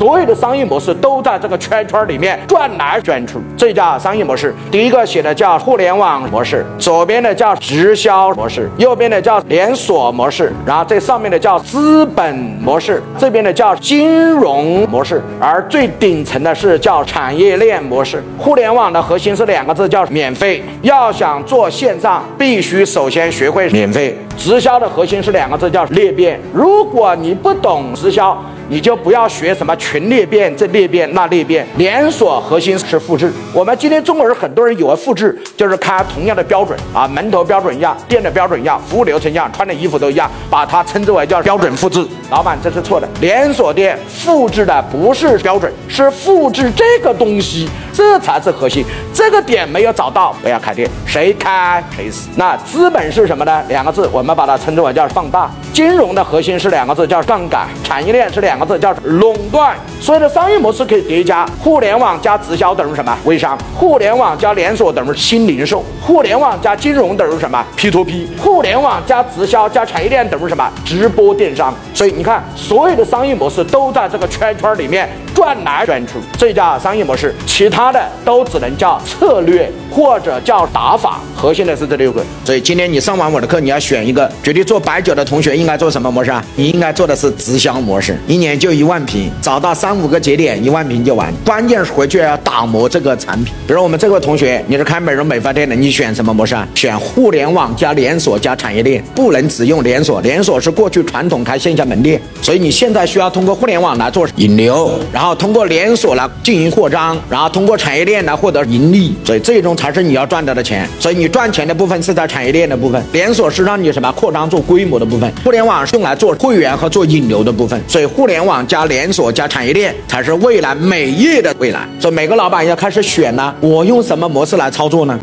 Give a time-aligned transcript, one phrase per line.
[0.00, 3.34] 所有的商业模式都在这个圈圈里面转来转去。
[3.54, 4.54] 这叫商业模式。
[4.70, 18.24] 第一个写的叫互联网模式，左边的叫直销模式，右边的叫连锁模式，然后这上面的叫资本模式，这边的叫金融模式，而最顶层的是叫产业链模式。
[18.38, 20.64] 互联网的核心是两个字，叫免费。
[20.80, 24.18] 要想做线上，必须首先学会免费。
[24.38, 26.40] 直销的核心是两个字，叫裂变。
[26.54, 28.34] 如果你不懂直销，
[28.70, 31.66] 你就不要学什么群裂变，这裂变那裂变。
[31.76, 33.32] 连锁核心是复制。
[33.52, 42.06] 我们今天中国人很多人以为复制就是开同样的标准啊，门头标准一样，店的标准一样，服务流程一样，穿的衣服都一样，把它称之为叫标准复制。
[42.30, 43.08] 老板，这是错的。
[43.20, 48.84] 连锁店复制的不是标准，是复制这个东西，这才是核心。
[49.12, 52.28] 这个点没有找到，不要开店，谁开谁死。
[52.36, 53.62] 那资本是什么呢？
[53.68, 55.50] 两个字，我们把它称之为叫放大。
[55.72, 57.66] 金融的核心是两个字，叫杠杆。
[57.84, 59.74] 产业链是两个字，叫垄断。
[60.00, 63.16] 所有的商业模式可以叠加，互联网加直销等于什么？
[63.24, 63.56] 微商。
[63.74, 65.84] 互联网加连锁等于新零售。
[66.00, 68.28] 互联网加金融等于什么？P to P。
[68.38, 70.68] 互联网加直销加产业链等于什么？
[70.84, 71.72] 直播电商。
[71.94, 77.34] 所以你看，所有的商业模式都在这个圈圈里面转来转去，这叫商业模式。
[77.46, 81.18] 其他他的都只能叫策略或者叫打法。
[81.40, 82.22] 核心的是这六个。
[82.44, 84.30] 所以今天你上完我的课，你要选一个。
[84.42, 86.44] 决定做白酒的同学应该做什么模式啊？
[86.56, 91.32] 你应该做的是直销模式，一年就一万瓶，找到三五个节点，一万瓶就完。
[91.44, 93.54] 关键是回去要打磨这个产品。
[93.66, 96.68] 比如我们这位同学，你是开美容美发店的，你选什么模式啊？
[96.74, 110.88] 选互联网加连锁加产业链，不能只用连锁，连锁是过去传统开线下门店，所以你现在需要通过互联网来做引流，然后通过连锁来进行扩张，然后通过产业链来获得盈利，所以这种才是你要赚到的钱。
[110.98, 117.80] 所以你赚钱的部分是在产业链的部分，连锁是让你什么扩张做规模的部分，互联网是用来做会员和做引流的部分。
[117.88, 121.88] 所以互联网加连锁加产业链才是未来美业的未来。
[121.98, 125.18] 所以每个老板要开始选呢，我用什么模式来操作呢？